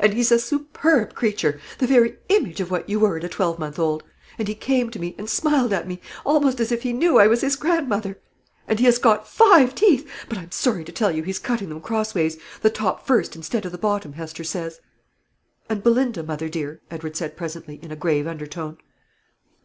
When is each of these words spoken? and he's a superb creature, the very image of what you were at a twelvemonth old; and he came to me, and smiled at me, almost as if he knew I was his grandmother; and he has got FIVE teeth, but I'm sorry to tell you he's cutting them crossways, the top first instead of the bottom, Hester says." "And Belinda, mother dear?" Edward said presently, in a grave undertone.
and 0.00 0.14
he's 0.14 0.32
a 0.32 0.38
superb 0.40 1.14
creature, 1.14 1.60
the 1.78 1.86
very 1.86 2.16
image 2.28 2.58
of 2.60 2.72
what 2.72 2.88
you 2.88 2.98
were 2.98 3.16
at 3.18 3.22
a 3.22 3.28
twelvemonth 3.28 3.78
old; 3.78 4.02
and 4.36 4.48
he 4.48 4.54
came 4.56 4.90
to 4.90 4.98
me, 4.98 5.14
and 5.16 5.30
smiled 5.30 5.72
at 5.72 5.86
me, 5.86 6.00
almost 6.24 6.58
as 6.58 6.72
if 6.72 6.82
he 6.82 6.92
knew 6.92 7.20
I 7.20 7.28
was 7.28 7.40
his 7.40 7.54
grandmother; 7.54 8.18
and 8.66 8.80
he 8.80 8.86
has 8.86 8.98
got 8.98 9.28
FIVE 9.28 9.76
teeth, 9.76 10.10
but 10.28 10.38
I'm 10.38 10.50
sorry 10.50 10.82
to 10.82 10.90
tell 10.90 11.12
you 11.12 11.22
he's 11.22 11.38
cutting 11.38 11.68
them 11.68 11.80
crossways, 11.80 12.36
the 12.62 12.68
top 12.68 13.06
first 13.06 13.36
instead 13.36 13.64
of 13.64 13.70
the 13.70 13.78
bottom, 13.78 14.14
Hester 14.14 14.42
says." 14.42 14.80
"And 15.70 15.84
Belinda, 15.84 16.24
mother 16.24 16.48
dear?" 16.48 16.80
Edward 16.90 17.14
said 17.16 17.36
presently, 17.36 17.78
in 17.80 17.92
a 17.92 17.94
grave 17.96 18.26
undertone. 18.26 18.78